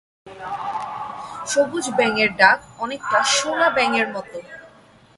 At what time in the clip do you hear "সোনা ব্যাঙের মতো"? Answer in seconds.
3.35-4.37